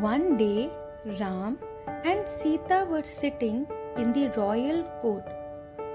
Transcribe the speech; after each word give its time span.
One 0.00 0.38
day, 0.38 0.70
Ram 1.18 1.58
and 2.04 2.26
Sita 2.26 2.86
were 2.88 3.02
sitting 3.02 3.66
in 3.98 4.14
the 4.14 4.28
royal 4.34 4.82
court 5.02 5.26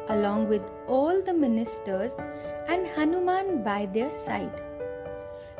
along 0.09 0.47
with 0.47 0.61
all 0.87 1.23
the 1.23 1.33
ministers 1.33 2.11
and 2.67 2.85
Hanuman 2.85 3.63
by 3.63 3.87
their 3.87 4.11
side. 4.11 4.61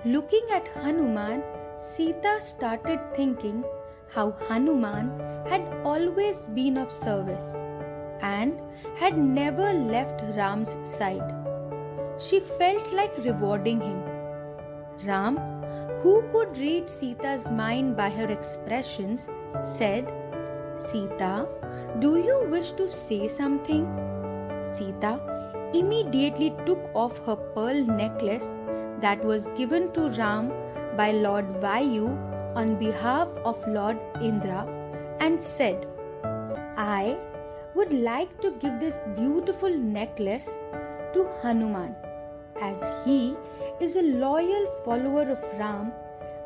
Looking 0.05 0.45
at 0.53 0.67
Hanuman, 0.75 1.41
Sita 1.79 2.39
started 2.39 2.99
thinking 3.15 3.63
how 4.09 4.29
Hanuman 4.47 5.09
had 5.47 5.65
always 5.83 6.47
been 6.59 6.77
of 6.77 6.91
service 6.91 7.49
and 8.21 8.59
had 8.95 9.17
never 9.17 9.73
left 9.73 10.21
Ram's 10.37 10.77
side. 10.83 11.33
She 12.19 12.41
felt 12.59 12.93
like 12.93 13.17
rewarding 13.17 13.81
him. 13.81 14.03
Ram, 15.03 15.39
who 16.05 16.21
could 16.31 16.57
read 16.61 16.87
Sita's 16.87 17.45
mind 17.59 17.95
by 17.97 18.09
her 18.15 18.25
expressions, 18.33 19.21
said, 19.77 20.09
Sita, 20.87 21.47
do 21.97 22.17
you 22.25 22.35
wish 22.51 22.69
to 22.81 22.87
say 22.87 23.27
something? 23.27 23.87
Sita 24.75 25.13
immediately 25.73 26.51
took 26.67 26.91
off 26.93 27.17
her 27.25 27.35
pearl 27.55 27.81
necklace 27.85 28.47
that 29.01 29.25
was 29.25 29.47
given 29.57 29.91
to 29.93 30.09
Ram 30.19 30.53
by 30.95 31.09
Lord 31.09 31.47
Vayu 31.65 32.05
on 32.55 32.77
behalf 32.77 33.27
of 33.43 33.67
Lord 33.67 33.97
Indra 34.21 34.61
and 35.19 35.41
said, 35.41 35.87
I 36.77 37.17
would 37.73 37.93
like 37.93 38.39
to 38.41 38.51
give 38.59 38.79
this 38.79 39.01
beautiful 39.15 39.75
necklace 39.75 40.45
to 41.15 41.27
Hanuman 41.41 41.95
as 42.61 42.77
he 43.05 43.35
is 43.79 43.95
a 43.95 44.01
loyal 44.01 44.67
follower 44.83 45.29
of 45.29 45.41
Ram 45.59 45.91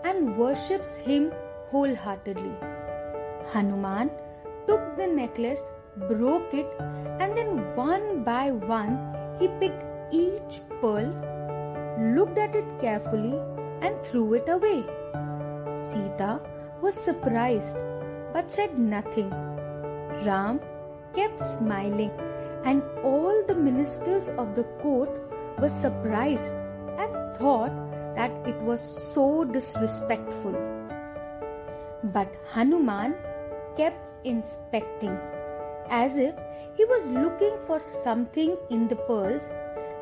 and 0.04 0.38
worships 0.38 0.98
him 1.00 1.32
wholeheartedly. 1.72 2.54
Hanuman 3.52 4.10
took 4.68 4.96
the 4.98 5.08
necklace 5.08 5.62
broke 6.08 6.54
it, 6.54 6.68
and 7.20 7.36
then 7.38 7.76
one 7.76 8.24
by 8.24 8.52
one 8.52 8.94
he 9.40 9.48
picked 9.60 10.14
each 10.14 10.62
pearl, 10.82 11.10
looked 12.16 12.38
at 12.38 12.56
it 12.56 12.66
carefully, 12.80 13.40
and 13.82 13.96
threw 14.06 14.34
it 14.34 14.48
away. 14.48 14.84
Sita 15.90 16.40
was 16.82 16.96
surprised 16.96 17.76
but 18.34 18.52
said 18.52 18.78
nothing. 18.78 19.30
Ram 20.26 20.60
kept 21.14 21.40
smiling, 21.58 22.12
and 22.66 22.84
all 23.04 23.44
the 23.48 23.56
ministers 23.56 24.30
of 24.30 24.56
the 24.56 24.64
court 24.82 25.10
were 25.60 25.70
surprised 25.70 26.56
thought 27.36 27.72
that 28.16 28.32
it 28.48 28.60
was 28.62 28.82
so 29.14 29.44
disrespectful. 29.44 30.56
But 32.04 32.28
Hanuman 32.52 33.16
kept 33.78 34.06
inspecting 34.24 35.18
as 35.90 36.18
if 36.18 36.36
he 36.76 36.86
was 36.86 37.10
looking 37.10 37.58
for 37.68 37.82
something 38.04 38.56
in 38.70 38.88
the 38.88 38.96
pearls 38.96 39.44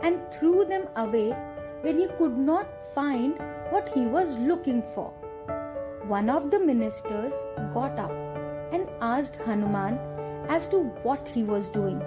and 0.04 0.20
threw 0.32 0.66
them 0.66 0.88
away 0.96 1.36
when 1.82 1.98
he 1.98 2.08
could 2.18 2.38
not 2.38 2.68
find 2.94 3.40
what 3.70 3.90
he 3.90 4.06
was 4.06 4.38
looking 4.38 4.84
for. 4.94 5.12
One 6.08 6.30
of 6.30 6.52
the 6.52 6.60
ministers 6.60 7.34
got 7.74 7.98
up 8.00 8.12
and 8.72 8.88
asked 9.02 9.36
Hanuman 9.38 10.00
as 10.50 10.68
to 10.70 10.84
what 11.04 11.28
he 11.28 11.44
was 11.44 11.68
doing. 11.70 12.00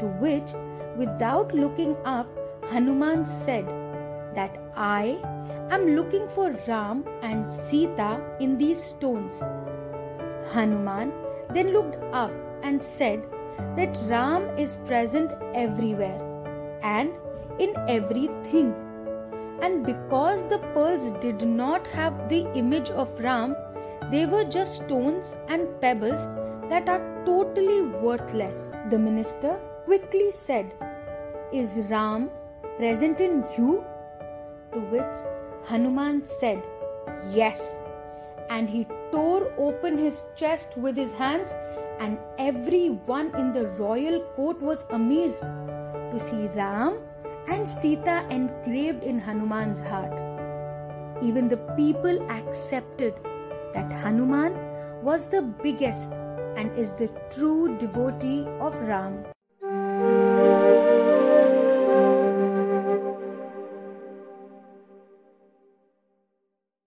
To 0.00 0.06
which, 0.18 0.50
without 0.96 1.54
looking 1.54 1.96
up, 2.04 2.26
Hanuman 2.70 3.26
said 3.44 3.66
that 4.34 4.56
I 4.74 5.18
am 5.70 5.94
looking 5.96 6.28
for 6.28 6.50
Ram 6.66 7.04
and 7.22 7.52
Sita 7.52 8.20
in 8.40 8.58
these 8.58 8.82
stones. 8.82 9.40
Hanuman 10.52 11.12
then 11.50 11.72
looked 11.72 11.96
up 12.12 12.32
and 12.62 12.82
said 12.82 13.22
that 13.76 13.96
Ram 14.06 14.58
is 14.58 14.76
present 14.86 15.32
everywhere 15.54 16.20
and 16.82 17.12
in 17.58 17.74
everything. 17.88 18.74
And 19.62 19.84
because 19.84 20.48
the 20.48 20.58
pearls 20.74 21.12
did 21.20 21.46
not 21.46 21.86
have 21.88 22.28
the 22.28 22.50
image 22.54 22.90
of 22.90 23.08
Ram, 23.20 23.54
they 24.10 24.26
were 24.26 24.44
just 24.44 24.76
stones 24.76 25.34
and 25.48 25.68
pebbles 25.80 26.26
that 26.70 26.88
are 26.88 27.02
totally 27.24 27.82
worthless. 27.82 28.70
The 28.90 28.98
minister 28.98 29.60
quickly 29.84 30.30
said, 30.30 30.72
Is 31.52 31.76
Ram 31.88 32.30
present 32.78 33.20
in 33.20 33.44
you? 33.58 33.84
To 34.72 34.80
which 34.92 35.68
Hanuman 35.68 36.26
said, 36.26 36.62
Yes. 37.30 37.74
And 38.48 38.68
he 38.68 38.86
tore 39.10 39.52
open 39.58 39.98
his 39.98 40.24
chest 40.36 40.76
with 40.76 40.96
his 40.96 41.12
hands 41.14 41.54
and 42.00 42.18
everyone 42.38 43.34
in 43.36 43.52
the 43.52 43.66
royal 43.78 44.20
court 44.34 44.60
was 44.60 44.84
amazed 44.90 45.42
to 45.42 46.18
see 46.18 46.46
Ram 46.56 46.98
and 47.48 47.68
Sita 47.68 48.26
engraved 48.30 49.02
in 49.02 49.18
Hanuman's 49.18 49.80
heart. 49.80 50.12
Even 51.22 51.48
the 51.48 51.58
people 51.76 52.22
accepted 52.30 53.14
that 53.74 53.92
Hanuman 53.92 54.54
was 55.02 55.28
the 55.28 55.42
biggest 55.42 56.10
and 56.56 56.76
is 56.76 56.92
the 56.94 57.08
true 57.30 57.76
devotee 57.78 58.46
of 58.60 58.74
Ram. 58.80 59.24